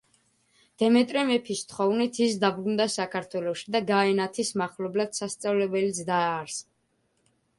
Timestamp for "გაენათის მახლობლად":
3.91-5.15